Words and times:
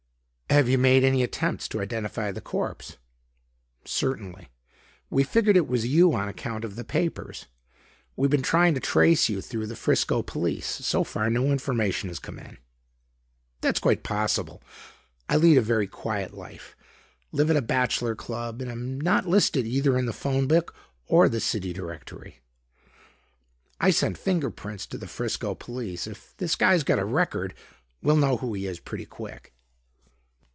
"Have 0.51 0.67
you 0.67 0.77
made 0.77 1.05
any 1.05 1.23
attempts 1.23 1.69
to 1.69 1.79
identity 1.79 2.29
the 2.29 2.41
corpse?" 2.41 2.97
"Certainly. 3.85 4.49
We 5.09 5.23
figured 5.23 5.55
it 5.55 5.65
was 5.65 5.87
you 5.87 6.13
on 6.13 6.27
account 6.27 6.65
of 6.65 6.75
the 6.75 6.83
papers. 6.83 7.45
We 8.17 8.27
been 8.27 8.41
trying 8.41 8.73
to 8.73 8.81
trace 8.81 9.29
you 9.29 9.39
through 9.39 9.67
the 9.67 9.77
Frisco 9.77 10.21
police. 10.21 10.67
So 10.67 11.05
far 11.05 11.29
no 11.29 11.53
information 11.53 12.09
has 12.09 12.19
come 12.19 12.37
in." 12.37 12.57
"That's 13.61 13.79
quite 13.79 14.03
possible. 14.03 14.61
I 15.29 15.37
lead 15.37 15.57
a 15.57 15.61
very 15.61 15.87
quiet 15.87 16.33
life; 16.33 16.75
live 17.31 17.49
at 17.49 17.55
a 17.55 17.61
bachelor 17.61 18.13
club 18.13 18.61
and 18.61 18.69
am 18.69 18.99
not 18.99 19.25
listed 19.25 19.65
either 19.65 19.97
in 19.97 20.05
the 20.05 20.11
phone 20.11 20.47
book 20.47 20.75
or 21.07 21.29
the 21.29 21.39
City 21.39 21.71
Directory." 21.71 22.41
"I 23.79 23.89
sent 23.91 24.17
finger 24.17 24.49
prints 24.51 24.85
to 24.87 24.97
the 24.97 25.07
Frisco 25.07 25.55
Police. 25.55 26.07
If 26.07 26.35
this 26.35 26.57
guy's 26.57 26.83
got 26.83 26.99
a 26.99 27.05
record, 27.05 27.53
we'll 28.03 28.17
know 28.17 28.35
who 28.35 28.53
he 28.53 28.67
is 28.67 28.81
pretty 28.81 29.05
quick." 29.05 29.53